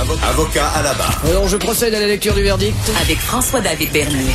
Avocat 0.00 0.66
à 0.74 0.82
la 0.82 0.92
barre. 0.92 1.22
Alors 1.26 1.48
je 1.48 1.56
procède 1.56 1.94
à 1.94 2.00
la 2.00 2.06
lecture 2.06 2.34
du 2.34 2.42
verdict. 2.42 2.76
Avec 3.00 3.16
François-David 3.16 3.92
Bernier. 3.92 4.32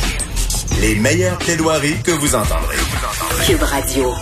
Les 0.80 0.96
meilleures 0.96 1.38
plaidoiries 1.38 2.02
que 2.02 2.10
vous 2.10 2.34
entendrez. 2.34 2.74
Cube 3.46 3.62
Radio. 3.62 4.12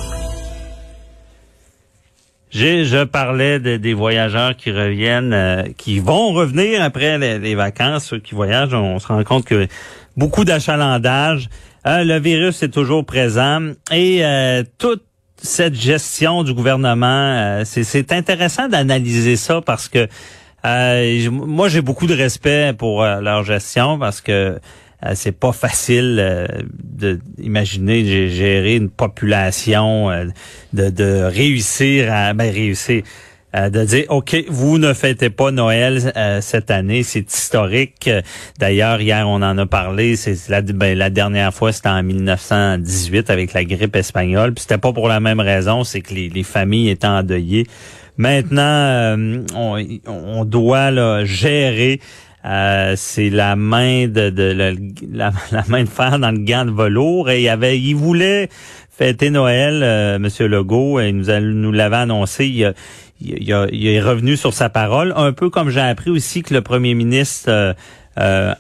J'ai, 2.51 2.85
je 2.85 3.05
parlais 3.05 3.59
de- 3.59 3.79
des 3.79 3.95
voyageurs 3.95 4.55
qui 4.57 4.71
reviennent, 4.71 5.33
euh, 5.33 5.63
qui 5.79 5.99
vont 6.01 6.33
revenir 6.33 6.83
après 6.83 7.17
les, 7.17 7.39
les 7.39 7.55
vacances, 7.55 8.05
ceux 8.07 8.19
qui 8.19 8.35
voyagent. 8.35 8.75
On 8.75 8.99
se 8.99 9.07
rend 9.07 9.23
compte 9.25 9.47
que 9.47 9.67
beaucoup 10.19 10.45
d'achalandage. 10.45 11.49
Euh, 11.87 12.05
le 12.05 12.19
virus 12.21 12.63
est 12.63 12.69
toujours 12.69 13.07
présent 13.07 13.61
et 13.91 14.23
euh, 14.27 14.63
toute 14.77 15.05
cette 15.43 15.75
gestion 15.75 16.43
du 16.43 16.53
gouvernement, 16.53 17.07
euh, 17.07 17.63
c'est, 17.65 17.85
c'est 17.85 18.13
intéressant 18.13 18.69
d'analyser 18.69 19.37
ça 19.37 19.63
parce 19.65 19.89
que 19.89 20.07
euh, 20.65 21.31
moi 21.31 21.69
j'ai 21.69 21.81
beaucoup 21.81 22.07
de 22.07 22.15
respect 22.15 22.75
pour 22.77 23.03
euh, 23.03 23.21
leur 23.21 23.45
gestion 23.45 23.99
parce 23.99 24.21
que 24.21 24.59
euh, 25.03 25.13
c'est 25.15 25.33
pas 25.33 25.53
facile 25.53 26.19
euh, 26.21 26.47
de 26.83 27.19
gérer 27.39 28.77
une 28.77 28.91
population, 28.91 30.11
de, 30.73 30.91
de 30.91 31.23
réussir 31.23 32.13
à 32.13 32.35
ben, 32.35 32.53
réussir. 32.53 33.03
de 33.55 33.85
dire 33.85 34.05
OK, 34.11 34.45
vous 34.49 34.77
ne 34.77 34.93
fêtez 34.93 35.31
pas 35.31 35.51
Noël 35.51 36.13
cette 36.43 36.71
année, 36.71 37.03
c'est 37.03 37.33
historique. 37.33 38.11
D'ailleurs, 38.59 39.01
hier 39.01 39.27
on 39.27 39.37
en 39.43 39.57
a 39.57 39.67
parlé, 39.67 40.17
c'est 40.17 40.37
la, 40.51 40.61
ben, 40.61 40.97
la 40.97 41.09
dernière 41.09 41.55
fois 41.55 41.73
c'était 41.73 41.89
en 41.89 42.03
1918 42.03 43.31
avec 43.31 43.55
la 43.55 43.65
grippe 43.65 43.97
espagnole, 43.97 44.53
puis 44.53 44.63
c'était 44.63 44.79
pas 44.79 44.93
pour 44.93 45.09
la 45.09 45.21
même 45.21 45.41
raison, 45.41 45.85
c'est 45.85 46.03
que 46.03 46.13
les, 46.13 46.29
les 46.29 46.45
familles 46.45 46.91
étaient 46.91 47.07
endeuillées. 47.07 47.67
Maintenant, 48.21 48.61
euh, 48.61 49.43
on, 49.55 49.83
on 50.07 50.45
doit 50.45 50.91
là, 50.91 51.25
gérer 51.25 52.01
euh, 52.45 52.93
c'est 52.95 53.31
la 53.31 53.57
main 53.57 54.09
de, 54.09 54.29
de 54.29 54.53
la, 55.13 55.33
main 55.69 55.85
de 55.85 55.89
fer 55.89 56.19
dans 56.19 56.31
le 56.31 56.45
gant 56.45 56.67
de 56.67 56.71
velours. 56.71 57.31
Et 57.31 57.41
il 57.41 57.49
avait 57.49 57.79
il 57.79 57.95
voulait 57.95 58.51
fêter 58.91 59.31
Noël 59.31 59.81
euh, 59.83 60.19
monsieur 60.19 60.49
Legault 60.49 61.01
et 61.01 61.13
nous 61.13 61.31
a, 61.31 61.41
nous 61.41 61.73
l'avait 61.73 61.97
annoncé 61.97 62.47
il, 62.47 62.75
il, 63.23 63.69
il 63.73 63.87
est 63.87 64.03
revenu 64.03 64.37
sur 64.37 64.53
sa 64.53 64.69
parole. 64.69 65.15
Un 65.17 65.33
peu 65.33 65.49
comme 65.49 65.71
j'ai 65.71 65.81
appris 65.81 66.11
aussi 66.11 66.43
que 66.43 66.53
le 66.53 66.61
premier 66.61 66.93
ministre 66.93 67.49
euh, 67.49 67.73
euh, 68.19 68.55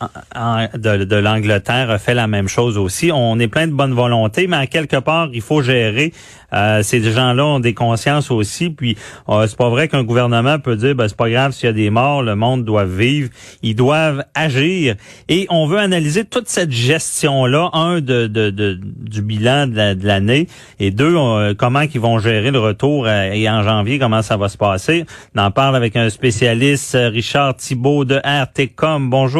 de, 0.76 1.16
l'Angleterre 1.16 1.90
a 1.90 1.98
fait 1.98 2.14
la 2.14 2.26
même 2.26 2.48
chose 2.48 2.78
aussi. 2.78 3.10
On 3.12 3.38
est 3.38 3.48
plein 3.48 3.66
de 3.66 3.72
bonne 3.72 3.92
volonté, 3.92 4.46
mais 4.46 4.56
à 4.56 4.66
quelque 4.66 4.96
part, 4.96 5.28
il 5.32 5.42
faut 5.42 5.60
gérer. 5.62 6.12
Euh, 6.52 6.82
ces 6.82 7.02
gens-là 7.12 7.44
ont 7.46 7.60
des 7.60 7.74
consciences 7.74 8.30
aussi. 8.30 8.70
Puis 8.70 8.96
euh, 9.28 9.46
c'est 9.46 9.56
pas 9.56 9.68
vrai 9.68 9.88
qu'un 9.88 10.02
gouvernement 10.02 10.58
peut 10.58 10.76
dire 10.76 10.94
ben, 10.94 11.06
c'est 11.08 11.16
pas 11.16 11.30
grave 11.30 11.52
s'il 11.52 11.66
y 11.66 11.68
a 11.68 11.72
des 11.72 11.90
morts, 11.90 12.22
le 12.22 12.34
monde 12.36 12.64
doit 12.64 12.84
vivre. 12.84 13.30
Ils 13.62 13.74
doivent 13.74 14.24
agir. 14.34 14.94
Et 15.28 15.46
on 15.50 15.66
veut 15.66 15.78
analyser 15.78 16.24
toute 16.24 16.48
cette 16.48 16.72
gestion-là, 16.72 17.70
un 17.72 18.00
de, 18.00 18.26
du 18.26 19.22
bilan 19.22 19.66
de 19.66 19.76
la- 19.76 19.94
de 19.94 20.06
l'année, 20.06 20.46
et 20.78 20.90
deux, 20.90 21.14
euh, 21.16 21.54
comment 21.56 21.80
ils 21.82 22.00
vont 22.00 22.18
gérer 22.18 22.50
le 22.50 22.58
retour 22.58 23.08
et 23.08 23.48
en 23.48 23.62
janvier, 23.62 23.98
comment 23.98 24.22
ça 24.22 24.36
va 24.36 24.48
se 24.48 24.56
passer. 24.56 25.04
On 25.36 25.40
en 25.42 25.50
parle 25.50 25.76
avec 25.76 25.96
un 25.96 26.08
spécialiste, 26.10 26.96
Richard 27.00 27.56
Thibault 27.56 28.04
de 28.04 28.20
RTCOM. 28.24 29.10
Bonjour. 29.10 29.39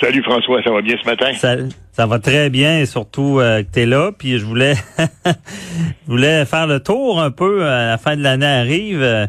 Salut 0.00 0.22
François, 0.22 0.60
ça 0.62 0.70
va 0.72 0.82
bien 0.82 0.96
ce 1.02 1.08
matin? 1.08 1.32
Ça, 1.34 1.56
ça 1.92 2.06
va 2.06 2.18
très 2.18 2.50
bien, 2.50 2.80
et 2.80 2.86
surtout 2.86 3.38
euh, 3.40 3.62
que 3.62 3.68
tu 3.72 3.80
es 3.80 3.86
là. 3.86 4.10
Puis 4.16 4.38
je 4.38 4.44
voulais, 4.44 4.74
je 5.26 6.10
voulais 6.10 6.44
faire 6.44 6.66
le 6.66 6.80
tour 6.80 7.20
un 7.20 7.30
peu. 7.30 7.62
euh, 7.64 7.90
la 7.90 7.98
fin 7.98 8.16
de 8.16 8.22
l'année 8.22 8.44
arrive, 8.46 9.02
euh, 9.02 9.26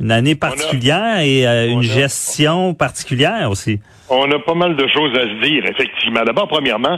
une 0.00 0.10
année 0.12 0.34
particulière 0.34 1.18
et 1.20 1.46
euh, 1.46 1.68
une 1.68 1.78
a- 1.80 1.82
gestion 1.82 2.74
particulière 2.74 3.50
aussi. 3.50 3.80
On 4.08 4.30
a 4.30 4.38
pas 4.38 4.54
mal 4.54 4.76
de 4.76 4.86
choses 4.86 5.12
à 5.16 5.22
se 5.22 5.40
dire, 5.42 5.64
effectivement. 5.66 6.22
D'abord, 6.24 6.46
premièrement, 6.48 6.96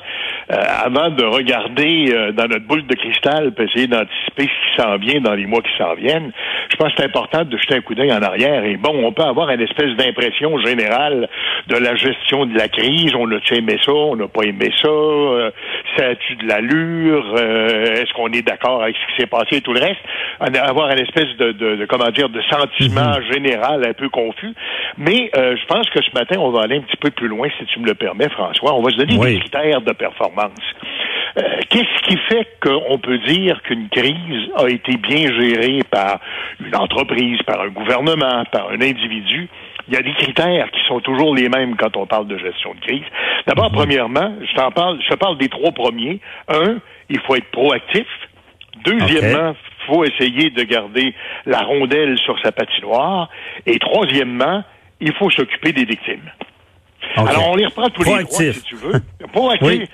euh, 0.52 0.56
avant 0.84 1.08
de 1.08 1.24
regarder 1.24 2.10
euh, 2.12 2.32
dans 2.32 2.46
notre 2.46 2.66
boule 2.66 2.86
de 2.86 2.94
cristal 2.94 3.52
pour 3.54 3.64
essayer 3.64 3.86
d'anticiper 3.86 4.42
ce 4.42 4.46
qui 4.46 4.82
s'en 4.82 4.96
vient 4.98 5.20
dans 5.20 5.34
les 5.34 5.46
mois 5.46 5.62
qui 5.62 5.70
s'en 5.78 5.94
viennent, 5.94 6.32
je 6.70 6.76
pense 6.76 6.88
que 6.88 6.94
c'est 6.98 7.04
important 7.06 7.44
de 7.44 7.56
jeter 7.56 7.76
un 7.76 7.80
coup 7.80 7.94
d'œil 7.94 8.12
en 8.12 8.20
arrière. 8.22 8.64
Et 8.64 8.76
bon, 8.76 8.92
on 9.04 9.12
peut 9.12 9.22
avoir 9.22 9.48
une 9.50 9.62
espèce 9.62 9.96
d'impression 9.96 10.58
générale 10.58 11.28
de 11.68 11.76
la 11.76 11.96
gestion 11.96 12.44
de 12.44 12.56
la 12.58 12.68
crise. 12.68 13.14
On 13.18 13.30
a-tu 13.32 13.54
aimé 13.56 13.78
ça? 13.84 13.92
On 13.92 14.16
n'a 14.16 14.28
pas 14.28 14.42
aimé 14.42 14.70
ça? 14.82 14.88
Euh, 14.88 15.50
ça 15.96 16.08
a-tu 16.08 16.36
de 16.36 16.46
l'allure? 16.46 17.24
Euh, 17.38 17.94
Est-ce 17.94 18.12
qu'on 18.12 18.28
est 18.32 18.42
d'accord 18.46 18.82
avec 18.82 18.96
ce 18.96 19.14
qui 19.14 19.20
s'est 19.22 19.26
passé 19.26 19.56
et 19.56 19.60
tout 19.62 19.72
le 19.72 19.80
reste? 19.80 20.00
En- 20.40 20.46
Avoir 20.68 20.90
une 20.90 20.98
espèce 21.00 21.34
de, 21.38 21.52
de, 21.52 21.76
de, 21.76 21.86
comment 21.86 22.10
dire, 22.10 22.28
de 22.28 22.42
sentiment 22.50 23.14
général 23.32 23.82
un 23.86 23.94
peu 23.94 24.08
confus. 24.10 24.52
Mais 24.98 25.30
euh, 25.36 25.56
je 25.56 25.64
pense 25.66 25.88
que 25.90 26.02
ce 26.02 26.10
matin, 26.14 26.36
on 26.40 26.50
va 26.50 26.62
aller 26.62 26.76
un 26.76 26.80
petit 26.82 26.96
peu 27.00 27.10
plus 27.10 27.28
loin, 27.28 27.48
si 27.58 27.64
tu 27.66 27.80
me 27.80 27.86
le 27.86 27.94
permets, 27.94 28.28
François. 28.30 28.74
On 28.74 28.82
va 28.82 28.90
se 28.90 28.96
donner 28.96 29.16
Oui. 29.18 29.34
des 29.34 29.40
critères 29.40 29.80
de 29.80 29.92
performance. 29.92 30.52
Euh, 31.38 31.42
Qu'est-ce 31.70 32.02
qui 32.08 32.16
fait 32.28 32.48
qu'on 32.62 32.98
peut 32.98 33.18
dire 33.18 33.60
qu'une 33.62 33.88
crise 33.90 34.50
a 34.56 34.68
été 34.68 34.96
bien 34.96 35.30
gérée 35.40 35.80
par 35.90 36.18
une 36.60 36.74
entreprise, 36.74 37.40
par 37.42 37.60
un 37.60 37.68
gouvernement, 37.68 38.44
par 38.50 38.70
un 38.70 38.80
individu? 38.80 39.48
Il 39.86 39.94
y 39.94 39.96
a 39.96 40.02
des 40.02 40.12
critères 40.14 40.70
qui 40.70 40.80
sont 40.86 41.00
toujours 41.00 41.34
les 41.34 41.48
mêmes 41.48 41.76
quand 41.76 41.96
on 41.96 42.06
parle 42.06 42.26
de 42.26 42.36
gestion 42.38 42.74
de 42.74 42.80
crise. 42.80 43.04
D'abord, 43.46 43.70
premièrement, 43.70 44.34
je 44.40 44.54
t'en 44.54 44.70
parle, 44.70 44.98
je 45.02 45.08
te 45.08 45.14
parle 45.14 45.38
des 45.38 45.48
trois 45.48 45.72
premiers. 45.72 46.20
Un, 46.48 46.78
il 47.08 47.20
faut 47.20 47.36
être 47.36 47.50
proactif. 47.50 48.06
Deuxièmement, 48.84 49.54
il 49.54 49.86
faut 49.86 50.04
essayer 50.04 50.50
de 50.50 50.62
garder 50.64 51.14
la 51.46 51.60
rondelle 51.62 52.18
sur 52.18 52.38
sa 52.40 52.52
patinoire. 52.52 53.28
Et 53.66 53.78
troisièmement, 53.78 54.62
il 55.00 55.12
faut 55.14 55.30
s'occuper 55.30 55.72
des 55.72 55.84
victimes. 55.84 56.30
Alors, 57.16 57.50
on 57.50 57.56
les 57.56 57.66
reprend 57.66 57.88
tous 57.90 58.02
les 58.02 58.10
trois, 58.24 58.38
si 58.54 58.62
tu 58.62 58.74
veux. 58.76 59.00
Proactif. 59.32 59.68
Oui. 59.68 59.84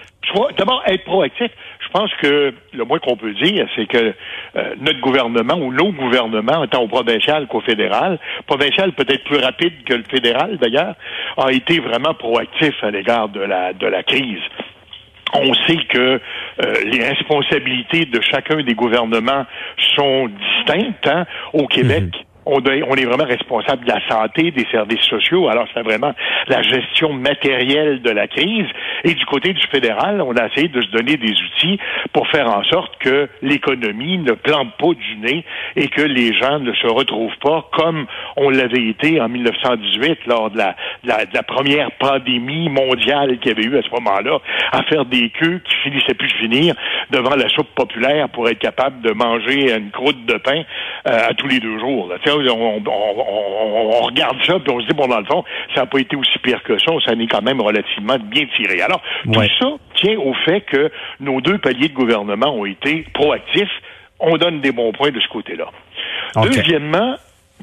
D'abord, 0.57 0.83
être 0.87 1.05
proactif. 1.05 1.51
Je 1.81 1.89
pense 1.93 2.11
que 2.21 2.53
le 2.73 2.85
moins 2.85 2.99
qu'on 2.99 3.17
peut 3.17 3.35
dire, 3.35 3.69
c'est 3.77 3.87
que 3.87 4.15
euh, 4.57 4.75
notre 4.81 5.01
gouvernement 5.01 5.55
ou 5.55 5.73
nos 5.73 5.93
gouvernements, 5.93 6.67
tant 6.67 6.83
au 6.83 6.89
provincial 6.89 7.47
qu'au 7.47 7.61
fédéral, 7.61 8.19
provincial 8.47 8.93
peut-être 8.93 9.23
plus 9.25 9.37
rapide 9.39 9.85
que 9.85 9.95
le 9.95 10.03
fédéral 10.05 10.57
d'ailleurs, 10.59 10.95
a 11.37 11.53
été 11.53 11.79
vraiment 11.81 12.15
proactif 12.15 12.75
à 12.83 12.91
l'égard 12.91 13.29
de 13.29 13.41
la 13.41 13.75
de 13.75 13.87
la 13.87 14.03
crise. 14.03 14.41
On 15.35 15.53
sait 15.67 15.79
que 15.89 15.99
euh, 16.65 16.75
les 16.87 17.05
responsabilités 17.05 18.07
de 18.07 18.21
chacun 18.23 18.63
des 18.63 18.75
gouvernements 18.75 19.45
sont 19.97 20.29
distinctes. 20.29 21.07
hein. 21.07 21.27
Au 21.53 21.67
Québec, 21.67 22.05
on, 22.47 22.61
est 22.63 23.05
vraiment 23.05 23.25
responsable 23.25 23.85
de 23.85 23.91
la 23.91 24.07
santé, 24.09 24.51
des 24.51 24.67
services 24.71 25.03
sociaux. 25.03 25.49
Alors, 25.49 25.67
c'est 25.75 25.83
vraiment 25.83 26.13
la 26.49 26.63
gestion 26.63 27.13
matérielle 27.13 28.03
de 28.03 28.11
la 28.11 28.27
crise. 28.27 28.67
Et 29.05 29.15
du 29.15 29.25
côté 29.27 29.53
du 29.53 29.67
fédéral, 29.69 30.21
on 30.21 30.35
a 30.37 30.47
essayé 30.47 30.69
de 30.69 30.81
se 30.81 30.89
donner 30.89 31.17
des 31.17 31.33
outils 31.33 31.79
pour 32.13 32.29
faire 32.29 32.49
en 32.49 32.63
sorte 32.65 32.97
que 32.99 33.29
l'économie 33.43 34.19
ne 34.19 34.33
plante 34.33 34.73
pas 34.79 34.93
du 34.95 35.17
nez 35.17 35.45
et 35.77 35.89
que 35.89 36.03
les 36.03 36.33
gens 36.35 36.59
ne 36.59 36.73
se 36.75 36.87
retrouvent 36.87 37.37
pas 37.43 37.69
comme 37.73 38.07
on 38.37 38.51
l'avait 38.51 38.89
été 38.89 39.21
en 39.21 39.29
1918 39.29 40.27
lors 40.27 40.51
de 40.51 40.59
la, 40.59 41.43
première 41.43 41.91
pandémie 41.93 42.69
mondiale 42.69 43.39
qu'il 43.39 43.53
y 43.53 43.55
avait 43.55 43.65
eu 43.65 43.79
à 43.79 43.83
ce 43.83 43.91
moment-là, 43.91 44.39
à 44.73 44.83
faire 44.85 45.05
des 45.05 45.31
queues 45.31 45.61
qui 45.65 45.75
finissaient 45.85 46.15
plus 46.15 46.29
de 46.29 46.35
finir 46.35 46.75
devant 47.11 47.37
la 47.37 47.49
soupe 47.51 47.75
populaire 47.75 48.29
pour 48.31 48.49
être 48.49 48.59
capable 48.59 49.03
de 49.03 49.13
manger 49.13 49.75
une 49.75 49.91
croûte 49.91 50.25
de 50.27 50.35
pain 50.35 50.63
euh, 51.07 51.29
à 51.31 51.35
tous 51.35 51.47
les 51.47 51.61
deux 51.61 51.79
jours. 51.79 52.09
On, 52.37 52.83
on- 52.87 52.91
on- 52.91 53.91
on 53.99 54.01
regarde 54.03 54.37
ça 54.45 54.59
puis 54.61 54.73
on 54.73 54.81
se 54.81 54.87
dit 54.87 54.95
bon 54.95 55.07
dans 55.07 55.19
le 55.21 55.25
fond 55.27 55.45
ça 55.75 55.81
n'a 55.83 55.87
pas 55.87 55.99
été 55.99 56.17
aussi 56.17 56.39
pire 56.41 56.63
que 56.63 56.79
ça, 56.79 56.93
ça 57.05 57.15
n'est 57.15 57.27
quand 57.27 57.43
même 57.43 57.61
relativement 57.61 58.17
bien 58.19 58.45
tiré. 58.57 58.81
Alors 58.83 59.01
Ouais. 59.27 59.49
tout 59.49 59.55
ça 59.61 59.69
tient 59.97 60.19
au 60.19 60.35
fait 60.45 60.61
que 60.63 60.91
nos 61.21 61.41
deux 61.41 61.59
paliers 61.59 61.89
de 61.89 61.95
gouvernement 61.95 62.55
ont 62.55 62.65
été 62.67 63.05
proactifs. 63.15 63.71
On 64.21 64.37
donne 64.37 64.61
des 64.61 64.73
bons 64.73 64.93
points 64.93 65.11
de 65.11 65.21
ce 65.21 65.29
côté-là. 65.29 65.67
Deuxièmement, 66.43 67.15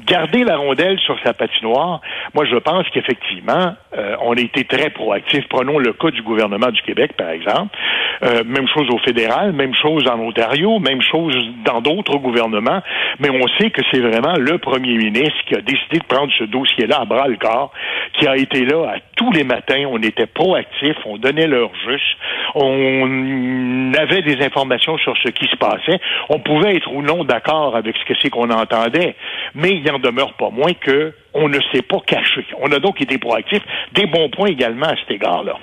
garder 0.06 0.44
la 0.44 0.56
rondelle 0.56 0.98
sur 1.00 1.18
sa 1.22 1.32
patinoire, 1.32 2.00
moi 2.34 2.44
je 2.44 2.56
pense 2.56 2.88
qu'effectivement, 2.90 3.74
euh, 3.96 4.16
on 4.22 4.34
a 4.34 4.40
été 4.40 4.64
très 4.64 4.90
proactifs. 4.90 5.46
Prenons 5.48 5.78
le 5.78 5.92
cas 5.92 6.10
du 6.10 6.22
gouvernement 6.22 6.70
du 6.70 6.82
Québec, 6.82 7.12
par 7.16 7.30
exemple. 7.30 7.76
Euh, 8.24 8.42
même 8.44 8.68
chose 8.68 8.88
au 8.90 8.98
fédéral, 8.98 9.52
même 9.52 9.74
chose 9.74 10.06
en 10.08 10.18
Ontario, 10.20 10.78
même 10.78 11.02
chose 11.02 11.36
dans 11.64 11.80
d'autres 11.80 12.18
gouvernements. 12.18 12.80
Mais 13.18 13.30
on 13.30 13.46
sait 13.58 13.70
que 13.70 13.82
c'est 13.90 14.00
vraiment 14.00 14.34
le 14.38 14.58
premier 14.58 14.96
ministre 14.96 15.38
qui 15.46 15.54
a 15.54 15.60
décidé 15.60 15.98
de 15.98 16.04
prendre 16.04 16.32
ce 16.38 16.44
dossier-là 16.44 17.00
à 17.00 17.04
bras 17.04 17.28
le 17.28 17.36
corps, 17.36 17.72
qui 18.14 18.26
a 18.26 18.36
été 18.36 18.64
là 18.64 18.94
à 18.94 18.96
tous 19.16 19.30
les 19.32 19.44
matins. 19.44 19.84
On 19.88 19.98
était 19.98 20.26
proactifs, 20.26 20.96
on 21.04 21.18
donnait 21.18 21.46
leur 21.46 21.70
juste, 21.86 22.16
on 22.54 23.92
avait 23.94 24.22
des 24.22 24.44
informations 24.44 24.96
sur 24.98 25.16
ce 25.18 25.28
qui 25.28 25.46
se 25.46 25.56
passait. 25.56 26.00
On 26.28 26.38
pouvait 26.38 26.76
être 26.76 26.92
ou 26.92 27.02
non 27.02 27.24
d'accord 27.24 27.76
avec 27.76 27.96
ce 27.96 28.04
que 28.04 28.18
c'est 28.20 28.30
qu'on 28.30 28.50
entendait, 28.50 29.16
mais 29.54 29.72
il 29.72 29.91
n'en 29.92 29.98
demeure 29.98 30.34
pas 30.34 30.50
moins 30.50 30.72
que 30.74 31.12
on 31.34 31.48
ne 31.48 31.58
s'est 31.72 31.82
pas 31.82 32.00
caché. 32.06 32.44
On 32.60 32.70
a 32.72 32.78
donc 32.78 33.00
été 33.00 33.18
proactifs. 33.18 33.62
Des 33.92 34.06
bons 34.06 34.28
points 34.30 34.48
également 34.48 34.86
à 34.86 34.96
cet 34.96 35.10
égard-là. 35.10 35.58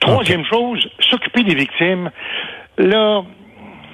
Troisième 0.00 0.44
chose, 0.44 0.88
s'occuper 1.00 1.42
des 1.42 1.54
victimes. 1.54 2.10
Là, 2.78 3.22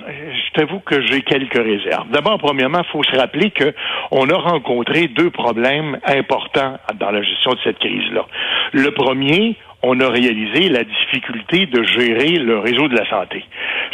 je 0.09 0.53
t'avoue 0.61 0.81
que 0.81 1.01
j'ai 1.07 1.23
quelques 1.23 1.55
réserves. 1.55 2.09
D'abord, 2.11 2.39
premièrement, 2.39 2.81
il 2.81 2.91
faut 2.91 3.03
se 3.03 3.17
rappeler 3.17 3.51
que 3.51 3.75
on 4.11 4.29
a 4.29 4.37
rencontré 4.37 5.09
deux 5.09 5.31
problèmes 5.31 5.99
importants 6.05 6.79
dans 6.99 7.11
la 7.11 7.23
gestion 7.23 7.53
de 7.53 7.59
cette 7.65 7.79
crise-là. 7.79 8.27
Le 8.73 8.91
premier, 8.93 9.57
on 9.83 9.99
a 10.01 10.09
réalisé 10.09 10.69
la 10.69 10.85
difficulté 10.85 11.67
de 11.67 11.83
gérer 11.83 12.39
le 12.39 12.59
réseau 12.59 12.89
de 12.89 12.97
la 12.97 13.09
santé. 13.11 13.45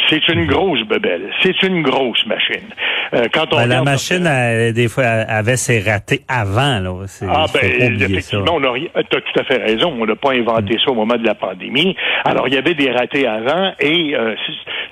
C'est 0.07 0.27
une 0.29 0.45
grosse 0.45 0.83
bebelle. 0.83 1.31
C'est 1.41 1.63
une 1.63 1.81
grosse 1.81 2.25
machine. 2.27 2.67
Euh, 3.13 3.25
quand 3.33 3.51
on 3.53 3.57
ben, 3.57 3.67
la 3.67 3.81
machine, 3.81 4.25
elle, 4.27 4.73
des 4.73 4.87
fois, 4.87 5.05
avait 5.05 5.57
ses 5.57 5.79
ratés 5.79 6.21
avant. 6.27 6.79
Là. 6.79 6.93
Ah 7.27 7.45
ben, 7.51 8.01
effectivement, 8.01 8.55
on 8.55 8.63
a 8.63 8.77
as 8.95 9.03
tout 9.03 9.39
à 9.39 9.43
fait 9.43 9.57
raison. 9.57 9.95
On 9.99 10.05
n'a 10.05 10.15
pas 10.15 10.33
inventé 10.33 10.75
mm. 10.75 10.79
ça 10.79 10.91
au 10.91 10.95
moment 10.95 11.15
de 11.15 11.25
la 11.25 11.35
pandémie. 11.35 11.95
Alors, 12.23 12.47
il 12.47 12.53
y 12.53 12.57
avait 12.57 12.75
des 12.75 12.91
ratés 12.91 13.25
avant 13.25 13.73
et, 13.79 14.15
euh, 14.15 14.35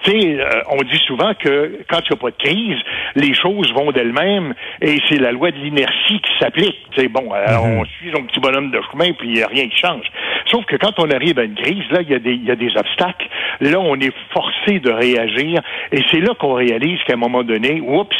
sais, 0.07 0.39
euh, 0.39 0.62
on 0.69 0.81
dit 0.83 1.01
souvent 1.06 1.33
que 1.33 1.80
quand 1.89 2.00
il 2.00 2.12
n'y 2.12 2.18
a 2.18 2.21
pas 2.21 2.31
de 2.31 2.38
crise, 2.38 2.77
les 3.15 3.33
choses 3.33 3.71
vont 3.74 3.92
d'elles-mêmes 3.92 4.54
et 4.81 4.98
c'est 5.09 5.19
la 5.19 5.31
loi 5.31 5.51
de 5.51 5.57
l'inertie 5.57 6.19
qui 6.21 6.31
s'applique. 6.39 6.77
C'est 6.95 7.07
bon, 7.07 7.31
alors, 7.31 7.68
mm-hmm. 7.68 7.80
on 7.80 7.86
suit 7.86 8.12
son 8.15 8.24
petit 8.24 8.39
bonhomme 8.39 8.71
de 8.71 8.80
chemin 8.92 9.12
puis 9.13 9.30
il 9.30 9.33
n'y 9.36 9.44
a 9.44 9.48
rien 9.48 9.68
qui 9.68 9.77
change. 9.77 10.06
Sauf 10.51 10.65
que 10.65 10.77
quand 10.77 10.98
on 11.00 11.09
arrive 11.12 11.39
à 11.39 11.44
une 11.44 11.56
crise, 11.56 11.83
là, 11.92 12.01
il 12.01 12.09
y, 12.09 12.15
a 12.15 12.19
des, 12.19 12.36
y 12.36 12.51
a 12.51 12.56
des 12.56 12.71
obstacles. 12.77 13.27
Là, 13.62 13.80
on 13.80 13.95
est 14.00 14.13
forcé 14.31 14.80
de 14.80 14.92
réagir. 14.92 15.62
Et 15.92 16.01
c'est 16.12 16.19
là 16.19 16.33
qu'on 16.39 16.53
réalise 16.53 17.00
qu'à 17.06 17.13
un 17.13 17.18
moment 17.18 17.44
donné, 17.44 17.81
oups, 17.81 18.15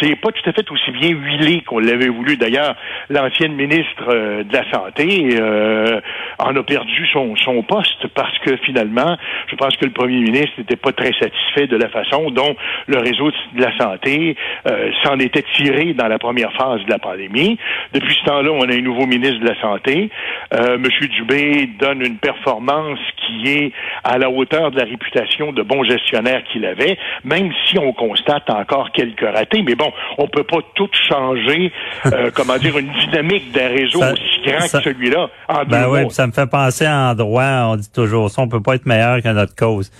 c'est 0.00 0.16
pas 0.16 0.30
tout 0.32 0.48
à 0.48 0.52
fait 0.52 0.70
aussi 0.70 0.90
bien 0.90 1.10
huilé 1.10 1.62
qu'on 1.62 1.78
l'avait 1.78 2.08
voulu. 2.08 2.36
D'ailleurs, 2.36 2.74
l'ancienne 3.08 3.54
ministre 3.54 4.08
euh, 4.08 4.44
de 4.44 4.52
la 4.52 4.70
Santé 4.70 5.36
euh, 5.40 6.00
en 6.42 6.56
a 6.56 6.62
perdu 6.62 7.06
son, 7.12 7.36
son 7.36 7.62
poste 7.62 8.06
parce 8.14 8.36
que 8.40 8.56
finalement, 8.58 9.16
je 9.48 9.56
pense 9.56 9.76
que 9.76 9.84
le 9.84 9.92
premier 9.92 10.20
ministre 10.20 10.52
n'était 10.58 10.76
pas 10.76 10.92
très 10.92 11.12
satisfait 11.12 11.66
de 11.66 11.76
la 11.76 11.88
façon 11.88 12.30
dont 12.30 12.54
le 12.86 12.98
réseau 12.98 13.30
de 13.54 13.62
la 13.62 13.76
santé 13.78 14.36
euh, 14.66 14.90
s'en 15.02 15.18
était 15.18 15.44
tiré 15.56 15.94
dans 15.94 16.08
la 16.08 16.18
première 16.18 16.52
phase 16.52 16.84
de 16.84 16.90
la 16.90 16.98
pandémie. 16.98 17.58
Depuis 17.92 18.14
ce 18.14 18.24
temps-là, 18.26 18.50
on 18.52 18.68
a 18.68 18.74
un 18.74 18.80
nouveau 18.80 19.06
ministre 19.06 19.40
de 19.40 19.48
la 19.48 19.60
Santé. 19.60 20.10
Euh, 20.54 20.78
Monsieur 20.78 21.08
Dubé 21.08 21.68
donne 21.78 22.02
une 22.02 22.16
performance 22.16 22.98
qui 23.16 23.48
est 23.48 23.72
à 24.04 24.18
la 24.18 24.30
hauteur 24.30 24.70
de 24.70 24.78
la 24.78 24.84
réputation 24.84 25.52
de 25.52 25.62
bon 25.62 25.84
gestionnaire 25.84 26.42
qu'il 26.44 26.64
avait, 26.64 26.98
même 27.24 27.50
si 27.66 27.78
on 27.78 27.92
constate 27.92 28.50
encore 28.50 28.90
quelques 28.92 29.20
ratés. 29.20 29.62
Mais 29.62 29.74
bon, 29.74 29.92
on 30.18 30.26
peut 30.28 30.44
pas 30.44 30.58
tout 30.74 30.90
changer, 31.08 31.72
euh, 32.06 32.30
comment 32.34 32.56
dire, 32.56 32.76
une 32.78 32.90
dynamique 32.92 33.52
d'un 33.52 33.68
réseau 33.68 34.00
aussi 34.02 34.31
grand 34.44 34.58
que 34.58 34.82
celui-là 34.82 35.28
en 35.48 35.64
ben 35.64 35.88
oui, 35.88 36.10
ça 36.10 36.26
me 36.26 36.32
fait 36.32 36.46
penser 36.46 36.86
en 36.86 37.14
droit, 37.14 37.68
on 37.68 37.76
dit 37.76 37.90
toujours 37.90 38.30
ça, 38.30 38.42
on 38.42 38.48
peut 38.48 38.62
pas 38.62 38.74
être 38.74 38.86
meilleur 38.86 39.22
que 39.22 39.28
notre 39.28 39.54
cause. 39.54 39.90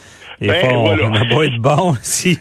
Et 0.43 0.49
ben, 0.49 0.73
on, 0.75 0.87
voilà. 0.87 1.07
on 1.07 1.37
pas 1.37 1.45
être 1.45 1.59
bon 1.59 1.95
si, 2.03 2.37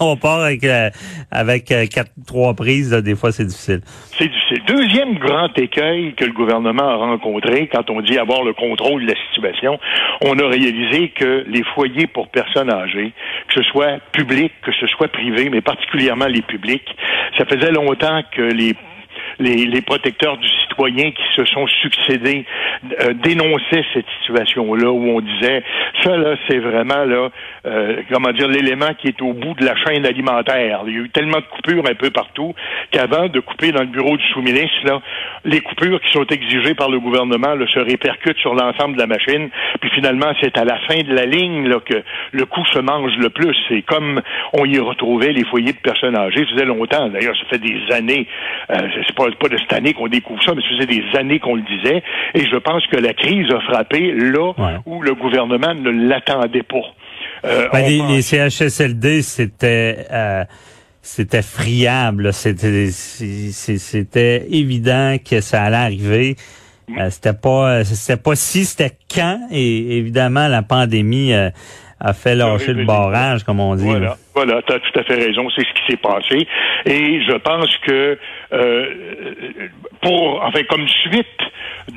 on, 0.00 0.16
part 0.16 0.40
avec, 0.40 0.64
euh, 0.64 0.88
avec 1.30 1.70
euh, 1.70 1.84
quatre, 1.86 2.10
trois 2.26 2.54
prises, 2.54 2.90
des 2.90 3.14
fois 3.14 3.30
c'est 3.30 3.44
difficile. 3.44 3.82
C'est 4.16 4.28
difficile. 4.28 4.62
Deuxième 4.66 5.18
grand 5.18 5.50
écueil 5.58 6.14
que 6.14 6.24
le 6.24 6.32
gouvernement 6.32 6.88
a 6.88 6.96
rencontré 6.96 7.68
quand 7.68 7.90
on 7.90 8.00
dit 8.00 8.16
avoir 8.18 8.42
le 8.42 8.54
contrôle 8.54 9.04
de 9.04 9.10
la 9.10 9.18
situation, 9.28 9.78
on 10.22 10.38
a 10.38 10.48
réalisé 10.48 11.10
que 11.10 11.44
les 11.46 11.62
foyers 11.74 12.06
pour 12.06 12.28
personnes 12.28 12.72
âgées, 12.72 13.12
que 13.48 13.62
ce 13.62 13.62
soit 13.70 13.98
public, 14.12 14.52
que 14.62 14.72
ce 14.72 14.86
soit 14.86 15.08
privé, 15.08 15.50
mais 15.50 15.60
particulièrement 15.60 16.26
les 16.26 16.42
publics, 16.42 16.88
ça 17.36 17.44
faisait 17.44 17.70
longtemps 17.70 18.22
que 18.34 18.42
les 18.42 18.74
les, 19.38 19.66
les 19.66 19.82
protecteurs 19.82 20.38
du 20.38 20.48
citoyen 20.76 21.10
qui 21.10 21.22
se 21.34 21.44
sont 21.46 21.66
succédés 21.66 22.44
euh, 23.00 23.14
dénonçaient 23.14 23.84
cette 23.94 24.06
situation-là 24.20 24.90
où 24.90 25.16
on 25.16 25.20
disait 25.20 25.62
ça 26.02 26.16
là 26.16 26.36
c'est 26.48 26.58
vraiment 26.58 27.04
là 27.04 27.30
euh, 27.66 28.02
comment 28.12 28.32
dire 28.32 28.48
l'élément 28.48 28.92
qui 28.98 29.08
est 29.08 29.22
au 29.22 29.32
bout 29.32 29.54
de 29.54 29.64
la 29.64 29.74
chaîne 29.76 30.06
alimentaire. 30.06 30.82
Il 30.86 30.94
y 30.94 30.98
a 30.98 31.00
eu 31.00 31.10
tellement 31.10 31.38
de 31.38 31.46
coupures 31.50 31.84
un 31.88 31.94
peu 31.94 32.10
partout 32.10 32.54
qu'avant 32.90 33.28
de 33.28 33.40
couper 33.40 33.72
dans 33.72 33.80
le 33.80 33.86
bureau 33.86 34.16
du 34.16 34.24
sous-ministre 34.28 34.84
là, 34.84 35.00
les 35.44 35.60
coupures 35.60 36.00
qui 36.00 36.12
sont 36.12 36.26
exigées 36.26 36.74
par 36.74 36.90
le 36.90 37.00
gouvernement 37.00 37.54
là, 37.54 37.66
se 37.66 37.80
répercutent 37.80 38.38
sur 38.38 38.54
l'ensemble 38.54 38.96
de 38.96 39.00
la 39.00 39.06
machine. 39.06 39.48
Puis 39.80 39.90
finalement 39.90 40.32
c'est 40.40 40.56
à 40.58 40.64
la 40.64 40.78
fin 40.80 40.98
de 41.02 41.14
la 41.14 41.24
ligne 41.24 41.68
là, 41.68 41.80
que 41.80 42.02
le 42.32 42.44
coût 42.44 42.64
se 42.72 42.78
mange 42.78 43.12
le 43.18 43.30
plus. 43.30 43.56
C'est 43.68 43.82
comme 43.82 44.20
on 44.52 44.64
y 44.64 44.78
retrouvait 44.78 45.32
les 45.32 45.44
foyers 45.44 45.72
de 45.72 45.78
personnes 45.78 46.16
âgées. 46.16 46.44
Ça 46.46 46.52
faisait 46.54 46.64
longtemps. 46.64 47.08
D'ailleurs, 47.08 47.36
ça 47.36 47.44
fait 47.50 47.58
des 47.58 47.80
années. 47.92 48.26
Euh, 48.70 48.76
c'est 49.06 49.14
pas 49.14 49.26
pas 49.38 49.48
de 49.48 49.56
cette 49.58 49.72
année 49.72 49.92
qu'on 49.92 50.08
découvre 50.08 50.42
ça, 50.42 50.52
mais 50.54 50.62
faisait 50.68 50.86
des 50.86 51.04
années 51.18 51.38
qu'on 51.38 51.54
le 51.54 51.62
disait. 51.62 52.02
Et 52.34 52.46
je 52.46 52.56
pense 52.56 52.86
que 52.86 52.96
la 52.96 53.14
crise 53.14 53.50
a 53.52 53.60
frappé 53.60 54.12
là 54.12 54.52
où 54.86 55.02
le 55.02 55.14
gouvernement 55.14 55.74
ne 55.74 55.90
l'attendait 56.08 56.62
pas. 56.62 56.82
Euh, 57.44 57.68
ben, 57.72 58.08
les, 58.08 58.22
CHSLD, 58.22 59.22
c'était 59.22 60.06
euh, 60.10 60.44
c'était 61.02 61.42
friable. 61.42 62.32
C'était 62.32 62.90
c'était 62.90 64.46
évident 64.50 65.16
que 65.18 65.40
ça 65.40 65.64
allait 65.64 65.76
arriver. 65.76 66.36
Euh, 66.98 67.10
c'était 67.10 67.34
pas 67.34 67.84
c'était 67.84 68.20
pas 68.20 68.34
si, 68.34 68.64
c'était 68.64 68.96
quand. 69.12 69.48
Et 69.50 69.98
évidemment, 69.98 70.48
la 70.48 70.62
pandémie 70.62 71.32
a 72.00 72.12
fait 72.12 72.34
lâcher 72.34 72.74
le 72.74 72.84
barrage, 72.84 73.44
comme 73.44 73.60
on 73.60 73.74
dit. 73.74 73.84
Voilà, 73.84 74.16
voilà 74.34 74.60
tu 74.62 74.72
as 74.72 74.78
tout 74.78 74.98
à 75.00 75.02
fait 75.04 75.14
raison, 75.14 75.48
c'est 75.54 75.62
ce 75.62 75.72
qui 75.74 75.92
s'est 75.92 75.96
passé. 75.96 76.46
Et 76.84 77.22
je 77.22 77.36
pense 77.38 77.74
que 77.78 78.18
euh, 78.52 79.68
pour, 80.02 80.42
enfin, 80.42 80.62
comme 80.68 80.86
suite 80.88 81.26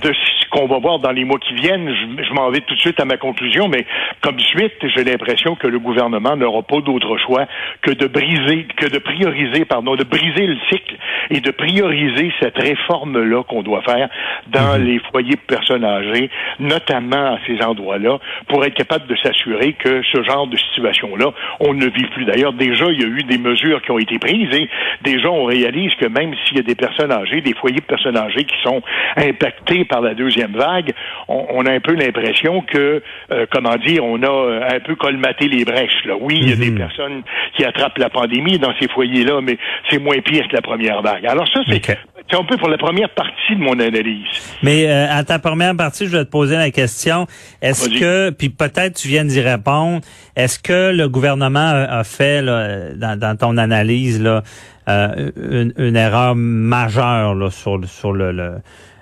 de 0.04 0.13
ce 0.13 0.50
qu'on 0.51 0.68
va 0.68 0.80
voir 0.80 1.00
dans 1.00 1.12
les 1.12 1.24
mois 1.24 1.40
qui 1.40 1.54
viennent, 1.54 1.94
je, 1.94 2.34
m'en 2.34 2.50
vais 2.50 2.62
tout 2.62 2.75
de 2.75 2.80
suite 2.80 3.00
à 3.00 3.06
ma 3.06 3.18
conclusion, 3.18 3.68
mais 3.68 3.86
comme 4.22 4.40
suite, 4.40 4.74
j'ai 4.96 5.04
l'impression 5.04 5.56
que 5.56 5.68
le 5.68 5.80
gouvernement 5.80 6.36
n'aura 6.36 6.62
pas 6.62 6.81
d'autre 6.81 7.18
choix 7.18 7.46
que 7.81 7.92
de 7.92 8.07
briser, 8.07 8.68
que 8.78 8.88
de 8.88 9.00
prioriser, 9.00 9.66
pardon, 9.66 9.96
de 9.96 10.04
briser 10.04 10.48
le 10.48 10.57
cycle 10.69 10.96
et 11.31 11.42
de 11.42 11.51
prioriser 11.51 12.31
cette 12.40 12.57
réforme-là 12.57 13.44
qu'on 13.44 13.63
doit 13.63 13.81
faire 13.81 14.10
dans 14.48 14.78
mhm. 14.78 14.86
les 14.86 15.00
foyers 15.12 15.36
de 15.36 15.56
personnes 15.56 15.86
âgées, 15.86 16.30
notamment 16.60 17.36
à 17.36 17.38
ces 17.48 17.62
endroits-là, 17.63 18.19
pour 18.48 18.63
être 18.66 18.75
capable 18.75 19.07
de 19.07 19.16
s'assurer 19.18 19.74
que 19.74 20.01
ce 20.04 20.24
genre 20.24 20.48
de 20.48 20.57
situation-là, 20.57 21.31
on 21.60 21.74
ne 21.74 21.86
vit 21.86 22.07
plus. 22.13 22.25
D'ailleurs, 22.25 22.54
déjà, 22.54 22.86
il 22.92 23.01
y 23.01 23.04
a 23.04 23.07
eu 23.07 23.24
des 23.24 23.38
mesures 23.38 23.81
qui 23.81 23.92
ont 23.92 24.00
été 24.00 24.18
prises 24.19 24.54
et 24.54 24.69
déjà, 25.04 25.30
on 25.30 25.46
réalise 25.46 25.94
que 25.96 26.07
même 26.07 26.34
s'il 26.45 26.57
y 26.57 26.59
a 26.59 26.63
des 26.63 26.75
personnes 26.75 27.12
âgées, 27.12 27.41
des 27.41 27.53
foyers 27.53 27.80
de 27.80 27.86
personnes 27.86 28.18
âgées 28.18 28.44
qui 28.44 28.56
sont 28.63 28.81
impactés 29.18 29.86
par 29.86 30.01
la 30.01 30.13
deuxième 30.13 30.53
vague, 30.53 30.94
on, 31.27 31.65
a 31.65 31.71
un 31.71 31.80
peu 31.80 31.94
l'impression 31.94 32.62
que, 32.62 33.01
euh, 33.31 33.45
comment 33.51 33.75
dire, 33.77 34.03
on 34.03 34.21
a 34.24 34.27
euh, 34.27 34.69
un 34.75 34.80
peu 34.80 34.95
colmaté 34.95 35.47
les 35.47 35.65
brèches. 35.65 36.06
Là. 36.06 36.15
Oui, 36.19 36.39
il 36.41 36.50
y 36.50 36.53
a 36.53 36.56
des 36.56 36.71
mhm. 36.71 36.77
personnes 36.77 37.24
qui 37.56 37.65
attrapent 37.65 37.97
la 37.97 38.09
pandémie 38.09 38.59
dans 38.59 38.74
ces 38.80 38.88
foyers-là, 38.88 39.41
mais 39.41 39.57
c'est 39.89 40.00
moins 40.00 40.19
pire 40.19 40.47
que 40.47 40.56
la 40.56 40.62
première 40.62 41.01
vague. 41.01 41.25
Alors 41.25 41.47
ça, 41.47 41.62
c'est 41.68 42.36
un 42.36 42.44
peu 42.44 42.57
pour 42.57 42.69
la 42.69 42.77
première 42.77 43.09
partie 43.09 43.56
de 43.56 43.59
mon 43.59 43.80
analyse. 43.80 44.57
Mais 44.62 44.88
euh, 44.88 45.07
à 45.09 45.24
ta 45.24 45.39
première 45.39 45.75
partie, 45.75 46.05
je 46.05 46.12
vais 46.12 46.25
te 46.25 46.29
poser 46.29 46.55
la 46.55 46.72
question. 46.72 47.27
Est-ce 47.62 47.89
que, 47.89 48.29
puis 48.31 48.50
peut-être 48.50 48.96
tu 48.96 49.08
viens 49.08 49.25
d'y 49.25 49.41
répondre, 49.41 50.01
est-ce 50.36 50.60
que 50.60 50.96
le 50.96 51.10
gouvernement 51.10 51.60
a, 51.60 52.03
fait 52.03 52.43
dans, 52.43 53.38
ton 53.38 53.58
analyse 53.58 54.22
là, 54.22 54.43
une, 54.89 55.74
une, 55.77 55.96
erreur 55.96 56.36
majeure 56.36 57.36
là, 57.36 57.50
sur, 57.50 57.84
sur 57.86 58.12
le 58.12 58.62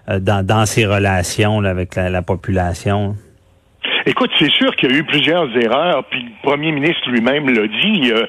euh, 0.10 0.20
dans, 0.20 0.46
dans 0.46 0.66
ses 0.66 0.86
relations 0.86 1.64
avec 1.64 1.96
la, 1.96 2.22
population? 2.22 3.16
Écoute, 4.06 4.32
c'est 4.40 4.50
sûr 4.52 4.74
qu'il 4.76 4.92
y 4.92 4.96
a 4.96 4.98
eu 4.98 5.04
plusieurs 5.04 5.50
erreurs, 5.58 6.06
puis 6.10 6.22
le 6.22 6.50
premier 6.50 6.72
ministre 6.72 7.10
lui-même 7.10 7.50
l'a 7.50 7.68
dit, 7.68 8.12
euh, 8.14 8.26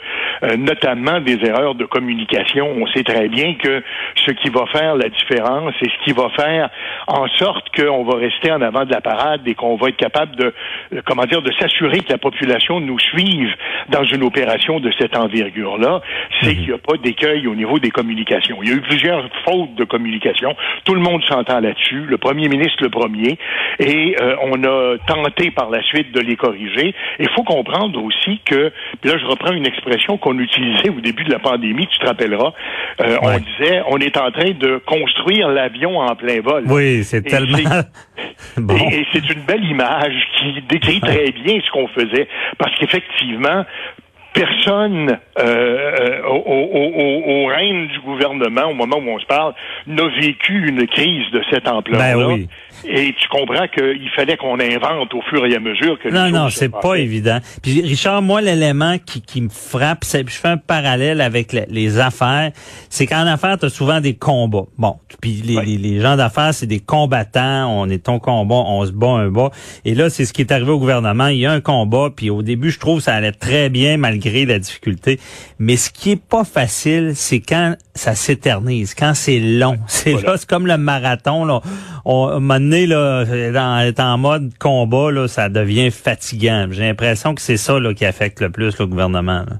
notamment 0.56 1.20
des 1.20 1.38
erreurs 1.44 1.74
de 1.74 1.84
communication. 1.84 2.68
On 2.76 2.86
sait 2.88 3.02
très 3.02 3.28
bien 3.28 3.54
que 3.54 3.82
ce 4.26 4.32
qui 4.32 4.50
va 4.50 4.66
faire 4.66 4.96
la 4.96 5.08
différence 5.08 5.74
et 5.82 5.86
ce 5.88 6.04
qui 6.04 6.12
va 6.12 6.28
faire 6.30 6.70
en 7.06 7.26
sorte 7.36 7.66
qu'on 7.76 8.04
va 8.04 8.18
rester 8.18 8.50
en 8.52 8.60
avant 8.60 8.84
de 8.84 8.92
la 8.92 9.00
parade 9.00 9.42
et 9.46 9.54
qu'on 9.54 9.76
va 9.76 9.88
être 9.88 9.96
capable 9.96 10.36
de, 10.36 10.54
euh, 10.94 11.02
comment 11.04 11.24
dire, 11.24 11.42
de 11.42 11.52
s'assurer 11.58 12.00
que 12.00 12.12
la 12.12 12.18
population 12.18 12.80
nous 12.80 12.98
suive 12.98 13.54
dans 13.88 14.04
une 14.04 14.22
opération 14.22 14.80
de 14.80 14.90
cette 14.98 15.16
envergure-là, 15.16 16.00
c'est 16.40 16.50
mhm. 16.50 16.54
qu'il 16.54 16.66
n'y 16.68 16.74
a 16.74 16.78
pas 16.78 16.96
d'écueil 16.96 17.46
au 17.46 17.54
niveau 17.54 17.78
des 17.78 17.90
communications. 17.90 18.58
Il 18.62 18.68
y 18.68 18.72
a 18.72 18.76
eu 18.76 18.80
plusieurs 18.80 19.28
fautes 19.44 19.74
de 19.74 19.84
communication. 19.84 20.54
Tout 20.84 20.94
le 20.94 21.00
monde 21.00 21.22
s'entend 21.24 21.60
là-dessus. 21.60 22.04
Le 22.06 22.18
premier 22.18 22.48
ministre 22.48 22.82
le 22.82 22.90
premier. 22.90 23.38
Et 23.78 24.16
euh, 24.20 24.36
on 24.42 24.62
a 24.64 24.96
tenté 25.06 25.50
par 25.50 25.70
la 25.70 25.82
suite 25.82 26.12
de 26.12 26.20
les 26.20 26.36
corriger. 26.36 26.94
Il 27.18 27.28
faut 27.30 27.42
comprendre 27.42 28.02
aussi 28.02 28.40
que, 28.44 28.72
là 29.04 29.18
je 29.18 29.26
reprends 29.26 29.52
une 29.52 29.66
expression 29.66 30.16
qu'on 30.28 30.38
utilisait 30.38 30.90
au 30.90 31.00
début 31.00 31.24
de 31.24 31.32
la 31.32 31.38
pandémie, 31.38 31.86
tu 31.86 31.98
te 31.98 32.06
rappelleras, 32.06 32.52
euh, 33.00 33.16
on 33.22 33.38
disait 33.38 33.82
on 33.88 33.98
est 33.98 34.16
en 34.16 34.30
train 34.30 34.50
de 34.50 34.80
construire 34.86 35.48
l'avion 35.48 35.98
en 35.98 36.14
plein 36.16 36.40
vol. 36.40 36.64
Oui, 36.66 37.02
c'est 37.04 37.22
tellement... 37.22 37.58
bon. 38.56 38.76
Et, 38.76 39.06
c'est 39.12 39.28
une 39.30 39.40
belle 39.42 39.64
image 39.64 40.14
qui 40.38 40.62
décrit 40.68 41.00
très 41.00 41.30
bien 41.44 41.58
ce 41.64 41.70
qu'on 41.70 41.88
faisait. 41.88 42.28
Parce 42.58 42.76
qu'effectivement, 42.78 43.64
personne 44.34 45.18
euh, 45.38 45.42
euh 45.42 46.22
au, 46.26 46.36
au, 46.36 47.44
au, 47.44 47.46
règne 47.46 47.88
du 47.88 48.00
gouvernement, 48.00 48.66
au 48.66 48.74
moment 48.74 48.98
où 48.98 49.08
on 49.08 49.18
se 49.18 49.26
parle, 49.26 49.54
n'a 49.86 50.08
vécu 50.20 50.68
une 50.68 50.86
crise 50.86 51.30
de 51.32 51.42
cette 51.50 51.66
ampleur-là. 51.66 52.14
Ben 52.14 52.46
Et 52.86 53.14
tu 53.20 53.28
comprends 53.28 53.66
qu'il 53.68 54.08
fallait 54.14 54.36
qu'on 54.36 54.58
invente 54.60 55.12
au 55.14 55.20
fur 55.22 55.44
et 55.46 55.54
à 55.54 55.60
mesure 55.60 55.98
que 55.98 56.08
Non, 56.08 56.30
non, 56.30 56.48
c'est 56.50 56.68
pas 56.70 56.94
évident. 56.96 57.38
Puis 57.62 57.80
Richard, 57.82 58.22
moi, 58.22 58.40
l'élément 58.40 58.96
qui, 58.98 59.20
qui 59.22 59.40
me 59.42 59.48
frappe, 59.48 60.04
c'est 60.04 60.28
je 60.28 60.34
fais 60.34 60.48
un 60.48 60.56
parallèle 60.56 61.20
avec 61.20 61.52
le- 61.52 61.64
les 61.68 61.98
affaires, 61.98 62.52
c'est 62.88 63.06
qu'en 63.06 63.26
affaires, 63.26 63.58
tu 63.58 63.66
as 63.66 63.70
souvent 63.70 64.00
des 64.00 64.14
combats. 64.14 64.66
Bon, 64.78 64.96
puis 65.20 65.42
les, 65.44 65.60
les, 65.64 65.76
les 65.78 66.00
gens 66.00 66.16
d'affaires, 66.16 66.54
c'est 66.54 66.66
des 66.66 66.80
combattants, 66.80 67.68
on 67.70 67.88
est 67.88 68.04
ton 68.04 68.18
combat, 68.18 68.54
on 68.66 68.84
se 68.86 68.92
bat 68.92 69.08
un 69.08 69.28
bas. 69.30 69.50
Et 69.84 69.94
là, 69.94 70.10
c'est 70.10 70.24
ce 70.24 70.32
qui 70.32 70.42
est 70.42 70.52
arrivé 70.52 70.70
au 70.70 70.78
gouvernement. 70.78 71.28
Il 71.28 71.38
y 71.38 71.46
a 71.46 71.52
un 71.52 71.60
combat, 71.60 72.10
puis 72.14 72.30
au 72.30 72.42
début, 72.42 72.70
je 72.70 72.78
trouve 72.78 72.98
que 72.98 73.04
ça 73.04 73.14
allait 73.14 73.32
très 73.32 73.70
bien 73.70 73.96
malgré 73.96 74.44
la 74.46 74.58
difficulté. 74.58 75.18
Mais 75.58 75.76
ce 75.76 75.90
qui 75.90 76.12
est 76.12 76.22
pas 76.22 76.44
facile, 76.44 77.12
c'est 77.14 77.40
quand 77.40 77.74
ça 77.98 78.14
s'éternise, 78.14 78.94
quand 78.94 79.14
c'est 79.14 79.40
long. 79.40 79.76
C'est 79.86 80.12
voilà. 80.12 80.30
là, 80.30 80.36
c'est 80.36 80.48
comme 80.48 80.66
le 80.66 80.78
marathon. 80.78 81.44
Là. 81.44 81.60
On, 82.04 82.26
à 82.28 82.34
un 82.36 82.40
moment 82.40 82.60
donné, 82.60 82.86
là, 82.86 83.24
dans, 83.52 83.92
en 83.98 84.18
mode 84.18 84.52
combat, 84.58 85.10
là, 85.10 85.28
ça 85.28 85.48
devient 85.48 85.90
fatigant. 85.90 86.68
J'ai 86.70 86.82
l'impression 86.82 87.34
que 87.34 87.40
c'est 87.40 87.56
ça 87.56 87.78
là, 87.78 87.92
qui 87.94 88.04
affecte 88.04 88.40
le 88.40 88.50
plus 88.50 88.78
le 88.78 88.86
gouvernement. 88.86 89.44
là. 89.48 89.56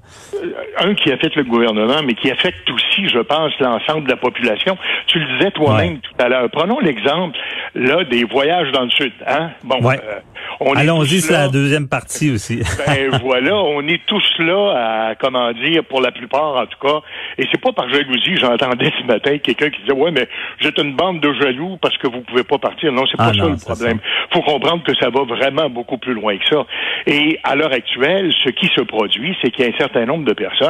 Un 0.80 0.94
qui 0.94 1.10
affecte 1.12 1.36
le 1.36 1.44
gouvernement, 1.44 2.02
mais 2.04 2.14
qui 2.14 2.30
affecte 2.30 2.68
aussi, 2.70 3.08
je 3.08 3.18
pense, 3.20 3.52
l'ensemble 3.60 4.04
de 4.04 4.10
la 4.10 4.16
population. 4.16 4.76
Tu 5.06 5.18
le 5.18 5.26
disais 5.38 5.50
toi-même 5.50 5.94
Ouais. 5.94 6.00
tout 6.02 6.24
à 6.24 6.28
l'heure. 6.28 6.48
Prenons 6.50 6.80
l'exemple 6.80 7.38
là 7.74 8.04
des 8.04 8.24
voyages 8.24 8.70
dans 8.72 8.82
le 8.84 8.90
sud. 8.90 9.12
Hein? 9.26 9.50
Bon, 9.64 9.80
Ouais. 9.82 9.98
euh, 10.02 10.18
on 10.60 10.74
Allons-y 10.74 11.20
sur 11.20 11.34
la 11.34 11.48
deuxième 11.48 11.88
partie 11.88 12.30
aussi. 12.32 12.58
ben 12.86 13.10
voilà, 13.22 13.56
on 13.56 13.86
est 13.86 14.00
tous 14.06 14.24
là 14.38 15.08
à 15.10 15.14
comment 15.14 15.52
dire 15.52 15.84
pour 15.84 16.00
la 16.00 16.10
plupart 16.10 16.56
en 16.56 16.66
tout 16.66 16.78
cas. 16.86 17.00
Et 17.38 17.44
c'est 17.50 17.60
pas 17.60 17.72
par 17.72 17.88
jalousie, 17.88 18.36
j'entendais 18.36 18.92
ce 19.00 19.04
matin 19.06 19.38
quelqu'un 19.38 19.70
qui 19.70 19.80
disait 19.82 19.92
ouais 19.92 20.10
mais 20.10 20.28
êtes 20.64 20.78
une 20.78 20.94
bande 20.96 21.20
de 21.20 21.32
jaloux 21.34 21.76
parce 21.80 21.96
que 21.98 22.08
vous 22.08 22.20
pouvez 22.22 22.44
pas 22.44 22.58
partir. 22.58 22.92
Non, 22.92 23.04
c'est 23.06 23.16
Ah 23.18 23.30
pas 23.30 23.32
non, 23.32 23.56
ça 23.56 23.70
le 23.70 23.74
problème. 23.74 23.98
Faut 24.32 24.42
comprendre 24.42 24.82
que 24.82 24.94
ça 24.96 25.10
va 25.10 25.22
vraiment 25.24 25.68
beaucoup 25.70 25.98
plus 25.98 26.14
loin 26.14 26.36
que 26.38 26.46
ça. 26.48 26.66
Et 27.06 27.38
à 27.44 27.54
l'heure 27.54 27.72
actuelle, 27.72 28.32
ce 28.44 28.50
qui 28.50 28.66
se 28.74 28.80
produit, 28.82 29.36
c'est 29.42 29.50
qu'il 29.50 29.64
y 29.64 29.68
a 29.68 29.74
un 29.74 29.78
certain 29.78 30.04
nombre 30.06 30.24
de 30.24 30.32
personnes 30.32 30.67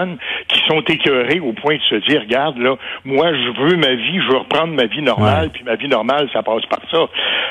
qui 0.48 0.60
sont 0.68 0.80
écœurées 0.82 1.40
au 1.40 1.52
point 1.52 1.76
de 1.76 1.82
se 1.82 1.94
dire 2.08 2.20
regarde 2.22 2.58
là, 2.58 2.76
moi 3.04 3.32
je 3.32 3.62
veux 3.62 3.76
ma 3.76 3.94
vie, 3.94 4.20
je 4.20 4.30
veux 4.32 4.38
reprendre 4.38 4.72
ma 4.74 4.86
vie 4.86 5.02
normale, 5.02 5.44
Ouais. 5.44 5.50
puis 5.52 5.62
ma 5.64 5.74
vie 5.76 5.88
normale 5.88 6.28
ça 6.32 6.42
passe 6.42 6.64
par 6.66 6.80
ça. 6.90 7.06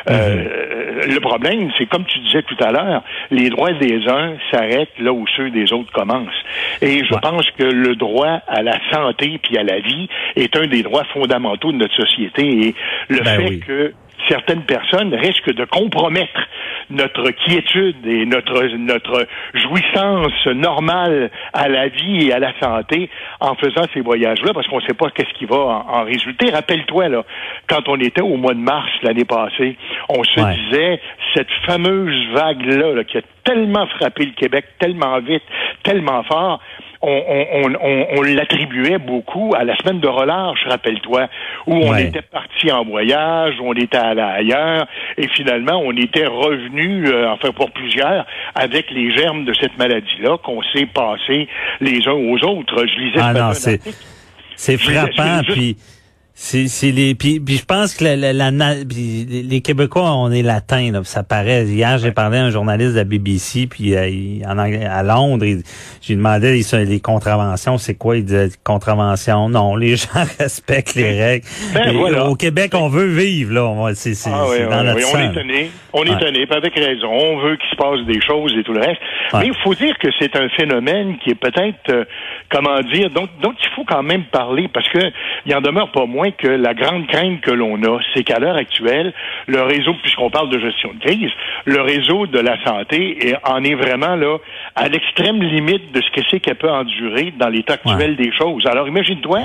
Euh, 0.09 1.03
le 1.07 1.19
problème, 1.19 1.69
c'est 1.77 1.85
comme 1.87 2.05
tu 2.05 2.19
disais 2.19 2.41
tout 2.43 2.55
à 2.63 2.71
l'heure, 2.71 3.03
les 3.31 3.49
droits 3.49 3.73
des 3.73 4.07
uns 4.07 4.35
s'arrêtent 4.51 4.97
là 4.99 5.11
où 5.11 5.25
ceux 5.35 5.49
des 5.49 5.73
autres 5.73 5.91
commencent. 5.91 6.43
Et 6.81 7.03
je 7.03 7.13
Ouais. 7.13 7.19
pense 7.21 7.49
que 7.57 7.63
le 7.63 7.95
droit 7.95 8.39
à 8.47 8.61
la 8.61 8.77
santé 8.91 9.39
puis 9.41 9.57
à 9.57 9.63
la 9.63 9.79
vie 9.79 10.07
est 10.35 10.55
un 10.55 10.67
des 10.67 10.83
droits 10.83 11.03
fondamentaux 11.13 11.71
de 11.71 11.77
notre 11.77 11.95
société. 11.95 12.43
Et 12.67 12.75
le 13.09 13.19
Ben 13.21 13.41
fait 13.41 13.49
oui. 13.49 13.59
que 13.59 13.93
certaines 14.29 14.63
personnes 14.63 15.13
risquent 15.15 15.53
de 15.53 15.65
compromettre 15.65 16.39
notre 16.89 17.31
quiétude 17.31 18.05
et 18.05 18.25
notre 18.25 18.63
notre 18.77 19.25
jouissance 19.53 20.45
normale 20.47 21.29
à 21.53 21.67
la 21.67 21.87
vie 21.89 22.27
et 22.27 22.33
à 22.33 22.39
la 22.39 22.53
santé 22.59 23.09
en 23.39 23.55
faisant 23.55 23.83
ces 23.93 24.01
voyages-là, 24.01 24.53
parce 24.53 24.67
qu'on 24.67 24.77
ne 24.79 24.85
sait 24.87 24.93
pas 24.93 25.09
qu'est-ce 25.09 25.33
qui 25.37 25.45
va 25.45 25.57
en, 25.57 25.85
en 25.99 26.03
résulter. 26.03 26.49
Rappelle-toi 26.51 27.09
là, 27.09 27.23
quand 27.67 27.87
on 27.89 27.99
était 27.99 28.21
au 28.21 28.37
mois 28.37 28.53
de 28.53 28.59
mars 28.59 28.89
l'année 29.03 29.25
passée, 29.25 29.75
on 30.09 30.23
se 30.23 30.39
Ouais. 30.39 30.53
disait 30.55 31.01
cette 31.35 31.51
fameuse 31.65 32.27
vague-là 32.33 32.93
là, 32.93 33.03
qui 33.03 33.17
a 33.17 33.21
tellement 33.43 33.87
frappé 33.87 34.25
le 34.25 34.31
Québec, 34.33 34.65
tellement 34.79 35.19
vite, 35.19 35.43
tellement 35.83 36.23
fort. 36.23 36.59
On, 37.01 37.09
on, 37.09 37.45
on, 37.63 37.75
on- 37.81 38.05
on 38.17 38.21
l'attribuait 38.23 38.97
beaucoup 38.97 39.53
à 39.55 39.63
la 39.63 39.75
semaine 39.77 39.99
de 39.99 40.07
relâche, 40.07 40.59
rappelle-toi, 40.67 41.27
où 41.67 41.75
on 41.75 41.91
Ouais. 41.91 42.05
était 42.07 42.21
parti 42.23 42.71
en 42.71 42.83
voyage, 42.83 43.53
où 43.59 43.69
on 43.69 43.73
était 43.73 43.97
allé 43.97 44.21
ailleurs, 44.21 44.87
et 45.17 45.27
finalement, 45.29 45.79
on 45.83 45.91
était 45.95 46.25
revenu, 46.25 47.07
euh, 47.07 47.29
enfin 47.31 47.51
pour 47.51 47.69
plusieurs, 47.71 48.25
avec 48.55 48.89
les 48.91 49.11
germes 49.15 49.45
de 49.45 49.53
cette 49.53 49.77
maladie-là 49.77 50.37
qu'on 50.43 50.61
s'est 50.73 50.87
passé 50.87 51.47
les 51.81 52.07
uns 52.07 52.13
aux 52.13 52.43
autres. 52.43 52.85
Je 52.87 52.99
lisais 52.99 53.19
Ah 53.21 53.33
non, 53.33 53.51
c'est 54.55 54.77
frappant. 54.77 55.41
Puis 55.53 55.77
c'est 56.39 56.67
c'est 56.67 56.91
les 56.91 57.15
puis, 57.15 57.39
puis 57.39 57.55
je 57.57 57.65
pense 57.65 57.95
que 57.95 58.03
la, 58.03 58.15
la, 58.15 58.31
la 58.31 58.51
les 58.75 59.41
les 59.43 59.61
Québécois 59.61 60.13
on 60.15 60.31
est 60.31 60.43
latins 60.43 60.91
là, 60.91 61.01
ça 61.03 61.23
paraît. 61.23 61.63
Hier 61.65 61.97
j'ai 61.97 62.11
parlé 62.11 62.37
à 62.37 62.43
un 62.45 62.51
journaliste 62.51 62.91
de 62.91 62.97
la 62.97 63.03
BBC 63.05 63.65
puis 63.65 63.95
euh, 63.95 64.07
il- 64.07 64.45
en 64.47 64.59
anglais, 64.59 64.85
à 64.85 65.01
Londres, 65.01 65.43
il- 65.45 65.63
j'ai 65.99 66.15
demandé 66.15 66.59
ils- 66.59 66.77
les 66.87 66.99
contraventions, 66.99 67.79
c'est 67.79 67.95
quoi? 67.95 68.17
Il 68.17 68.25
disait 68.25 68.49
contraventions. 68.63 69.49
Non, 69.49 69.75
les 69.75 69.95
gens 69.95 70.25
respectent 70.39 70.93
les 70.93 71.19
règles. 71.19 71.45
Ben, 71.73 71.89
Et 71.89 71.97
voilà. 71.97 72.25
Au 72.29 72.35
Québec 72.35 72.71
on 72.75 72.87
veut 72.87 73.07
vivre 73.07 73.53
là. 73.55 73.91
C'est 73.95 74.13
c'est 74.13 74.29
Ah 74.31 74.43
oui, 74.43 74.57
c'est 74.57 74.63
oui, 74.65 74.69
dans 74.69 74.83
notre 74.83 74.97
oui, 74.99 75.03
on 75.11 75.17
est 75.19 75.31
étonné. 75.31 75.71
On 75.93 76.03
est 76.03 76.09
Ouais. 76.11 76.15
étonné, 76.17 76.45
puis 76.45 76.55
avec 76.55 76.75
raison. 76.75 77.07
On 77.11 77.39
veut 77.39 77.55
qu'il 77.57 77.69
se 77.71 77.75
passe 77.75 78.05
des 78.05 78.21
choses 78.21 78.53
et 78.55 78.61
tout 78.63 78.73
le 78.73 78.81
reste. 78.81 79.01
Ouais. 79.33 79.39
Mais 79.39 79.47
il 79.47 79.55
faut 79.63 79.73
dire 79.73 79.97
que 79.97 80.09
c'est 80.19 80.35
un 80.35 80.47
phénomène 80.49 81.17
qui 81.23 81.31
est 81.31 81.35
peut-être, 81.35 81.89
euh, 81.89 82.03
comment 82.51 82.79
dire, 82.93 83.09
dont, 83.09 83.27
dont 83.41 83.53
il 83.59 83.69
faut 83.75 83.83
quand 83.85 84.03
même 84.03 84.25
parler, 84.25 84.67
parce 84.71 84.87
que 84.89 84.99
il 85.47 85.55
en 85.55 85.61
demeure 85.61 85.91
pas 85.91 86.05
moins 86.05 86.26
que 86.31 86.47
la 86.47 86.73
grande 86.73 87.07
crainte 87.07 87.41
que 87.41 87.51
l'on 87.51 87.75
a, 87.83 87.99
c'est 88.13 88.23
qu'à 88.23 88.39
l'heure 88.39 88.55
actuelle, 88.55 89.13
le 89.47 89.61
réseau, 89.61 89.93
puisqu'on 90.01 90.29
parle 90.29 90.49
de 90.49 90.59
gestion 90.59 90.91
de 90.93 90.99
crise, 91.05 91.31
le 91.65 91.81
réseau 91.81 92.27
de 92.27 92.39
la 92.39 92.61
santé 92.63 93.27
est- 93.29 93.35
en 93.43 93.63
est 93.63 93.75
vraiment 93.75 94.15
là 94.15 94.37
à 94.75 94.87
l'extrême 94.87 95.41
limite 95.41 95.91
de 95.91 96.01
ce 96.01 96.09
que 96.11 96.21
c'est 96.29 96.39
qu'elle 96.39 96.55
peut 96.55 96.69
endurer 96.71 97.33
dans 97.37 97.49
l'état 97.49 97.73
actuel 97.73 98.15
des 98.15 98.31
choses. 98.33 98.65
Alors 98.67 98.87
imagine-toi 98.87 99.39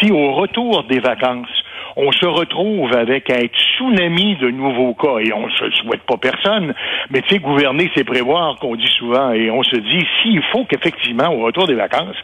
si 0.00 0.10
au 0.12 0.32
retour 0.32 0.84
des 0.84 1.00
vacances, 1.00 1.48
on 1.96 2.10
se 2.10 2.26
retrouve 2.26 2.92
avec 2.92 3.30
un 3.30 3.44
tsunami 3.46 4.34
de 4.36 4.50
nouveaux 4.50 4.94
cas 4.94 5.18
et 5.20 5.32
on 5.32 5.48
se 5.50 5.64
le 5.64 5.70
souhaite 5.72 6.02
pas 6.02 6.16
personne, 6.16 6.74
mais 7.10 7.20
tu 7.22 7.28
sais, 7.34 7.38
gouverner, 7.38 7.88
c'est 7.94 8.02
prévoir, 8.02 8.56
qu'on 8.56 8.74
dit 8.74 8.90
souvent, 8.98 9.30
et 9.32 9.48
on 9.48 9.62
se 9.62 9.76
dit, 9.76 10.04
s'il 10.20 10.42
faut 10.50 10.64
qu'effectivement, 10.64 11.28
au 11.32 11.44
retour 11.44 11.68
des 11.68 11.74
vacances, 11.76 12.16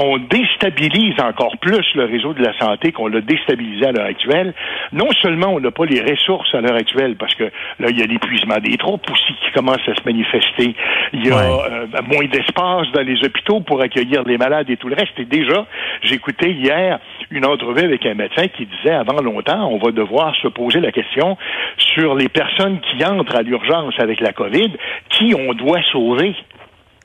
on 0.00 0.18
déstabilise 0.18 1.18
encore 1.20 1.56
plus 1.58 1.84
le 1.94 2.04
réseau 2.04 2.32
de 2.32 2.42
la 2.42 2.56
santé 2.58 2.92
qu'on 2.92 3.08
l'a 3.08 3.20
déstabilisé 3.20 3.86
à 3.86 3.92
l'heure 3.92 4.06
actuelle, 4.06 4.54
non 4.92 5.08
seulement 5.20 5.48
on 5.48 5.60
n'a 5.60 5.72
pas 5.72 5.86
les 5.86 6.00
ressources 6.00 6.54
à 6.54 6.60
l'heure 6.60 6.76
actuelle, 6.76 7.16
parce 7.16 7.34
que 7.34 7.44
là, 7.80 7.88
il 7.90 7.98
y 7.98 8.02
a 8.02 8.06
l'épuisement 8.06 8.58
des 8.58 8.76
troupes 8.76 9.04
aussi 9.10 9.34
qui 9.44 9.50
commence 9.52 9.80
à 9.88 9.94
se 9.94 10.04
manifester, 10.04 10.74
il 11.12 11.26
y 11.26 11.30
a 11.30 11.36
Ouais. 11.36 11.62
euh, 11.70 11.86
moins 12.12 12.26
d'espace 12.26 12.90
dans 12.92 13.02
les 13.02 13.24
hôpitaux 13.24 13.60
pour 13.60 13.80
accueillir 13.82 14.22
les 14.24 14.38
malades 14.38 14.70
et 14.70 14.76
tout 14.76 14.88
le 14.88 14.94
reste, 14.94 15.18
et 15.18 15.24
déjà, 15.24 15.66
j'écoutais 16.02 16.50
hier 16.50 16.98
une 17.30 17.44
entrevue 17.44 17.84
avec 17.84 18.06
un 18.06 18.14
médecin 18.14 18.46
qui 18.48 18.66
disait 18.66 18.94
avant 18.94 19.20
longtemps, 19.20 19.68
on 19.68 19.78
va 19.78 19.90
devoir 19.90 20.34
se 20.36 20.48
poser 20.48 20.80
la 20.80 20.92
question 20.92 21.36
sur 21.76 22.14
les 22.14 22.28
personnes 22.28 22.78
qui 22.80 23.04
entrent 23.04 23.36
à 23.36 23.42
l'urgence 23.42 23.94
avec 23.98 24.20
la 24.20 24.32
COVID, 24.32 24.70
qui 25.10 25.34
on 25.34 25.54
doit 25.54 25.82
sauver? 25.90 26.34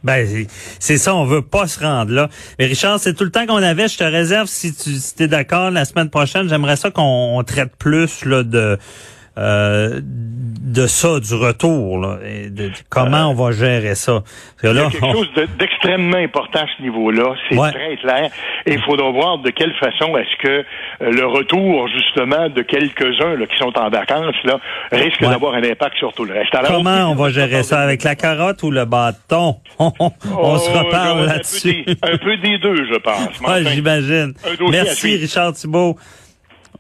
Ben, 0.03 0.48
c'est- 0.79 0.98
ça, 0.98 1.15
on 1.15 1.25
veut 1.25 1.41
pas 1.41 1.67
se 1.67 1.79
rendre 1.79 2.12
là. 2.12 2.29
Mais 2.60 2.65
Richard, 2.65 3.00
c'est 3.00 3.13
tout 3.13 3.24
le 3.24 3.31
temps 3.31 3.45
qu'on 3.45 3.63
avait. 3.63 3.88
Je 3.88 3.98
te 3.98 4.03
réserve, 4.03 4.48
si 4.48 4.74
tu 4.74 5.24
es 5.24 5.27
d'accord, 5.27 5.72
la 5.72 5.86
semaine 5.86 6.10
prochaine, 6.10 6.50
j'aimerais 6.50 6.75
ça 6.75 6.91
qu'on 6.91 7.38
on 7.38 7.43
traite 7.43 7.75
plus 7.77 8.25
là, 8.25 8.43
de 8.43 8.77
euh, 9.37 9.99
de 10.03 10.87
ça, 10.87 11.19
du 11.19 11.33
retour. 11.33 11.99
Là, 11.99 12.17
et 12.25 12.49
de, 12.49 12.67
de 12.69 12.71
comment 12.89 13.27
on 13.29 13.33
va 13.33 13.51
gérer 13.51 13.95
ça? 13.95 14.21
Parce 14.23 14.61
que 14.61 14.67
Il 14.67 14.71
y 14.71 14.73
là, 14.75 14.87
a 14.87 14.89
quelque 14.91 15.03
on- 15.05 15.13
chose 15.13 15.33
de- 15.35 15.47
d'extrêmement 15.59 16.17
important 16.17 16.59
à 16.59 16.65
ce 16.77 16.81
niveau-là. 16.83 17.35
C'est 17.49 17.57
Ouais. 17.57 17.71
très 17.71 17.97
clair. 17.97 18.29
Et 18.65 18.73
il 18.73 18.81
faudra 18.83 19.09
voir 19.11 19.39
de 19.39 19.49
quelle 19.49 19.73
façon 19.79 20.15
est-ce 20.17 20.41
que 20.41 20.49
euh, 21.01 21.11
le 21.11 21.25
retour, 21.25 21.87
justement, 21.89 22.47
de 22.49 22.61
quelques-uns 22.61 23.35
là, 23.35 23.45
qui 23.47 23.57
sont 23.57 23.77
en 23.77 23.89
vacances, 23.89 24.35
là, 24.45 24.59
risque 24.91 25.21
Ouais. 25.21 25.29
d'avoir 25.29 25.55
un 25.55 25.63
impact 25.63 25.97
sur 25.97 26.13
tout 26.13 26.25
le 26.25 26.33
reste. 26.33 26.53
Alors, 26.55 26.71
comment 26.71 27.11
on 27.11 27.15
va 27.15 27.29
gérer 27.29 27.63
ça 27.63 27.79
avec 27.81 28.03
la 28.03 28.15
carotte 28.15 28.61
ou 28.63 28.71
le 28.71 28.85
bâton? 28.85 29.57
On, 29.79 29.91
on 29.99 30.11
Oh, 30.37 30.57
se 30.57 30.69
reparle 30.69 31.25
là-dessus. 31.25 31.83
des- 31.85 31.97
Un 32.03 32.17
peu 32.17 32.37
des 32.37 32.57
deux, 32.59 32.85
je 32.85 32.97
pense. 32.99 33.39
Ouais, 33.47 33.63
j'imagine. 33.65 34.33
Merci. 34.69 35.17
Richard 35.17 35.53
Thibault. 35.53 35.97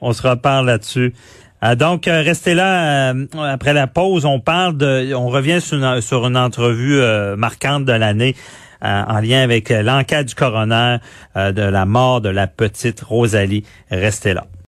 On 0.01 0.11
se 0.13 0.25
reparle 0.27 0.65
là-dessus. 0.67 1.13
Ah, 1.65 1.77
donc, 1.77 2.09
euh, 2.09 2.21
restez 2.21 2.55
là. 2.55 3.13
euh, 3.13 3.25
après 3.41 3.71
la 3.71 3.87
pause, 3.87 4.25
on 4.25 4.41
parle 4.41 4.75
de, 4.75 5.13
on 5.13 5.29
revient 5.29 5.61
sur 5.61 6.25
une, 6.25 6.35
entrevue 6.35 6.99
euh, 6.99 7.37
marquante 7.37 7.85
de 7.85 7.93
l'année 7.93 8.35
euh, 8.83 9.03
en 9.07 9.21
lien 9.21 9.41
avec 9.41 9.71
euh, 9.71 9.81
l'enquête 9.81 10.27
du 10.27 10.35
coroner 10.35 10.97
euh, 11.37 11.53
de 11.53 11.61
la 11.61 11.85
mort 11.85 12.19
de 12.19 12.27
la 12.27 12.47
petite 12.47 12.99
Rosalie. 12.99 13.63
Restez 13.89 14.33
là. 14.33 14.43